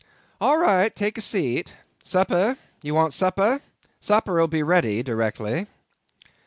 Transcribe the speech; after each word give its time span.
All 0.41 0.57
right; 0.57 0.95
take 0.95 1.19
a 1.19 1.21
seat. 1.21 1.73
Supper?—you 2.01 2.95
want 2.95 3.13
supper? 3.13 3.59
Supper'll 3.99 4.47
be 4.47 4.63
ready 4.63 5.03
directly." 5.03 5.67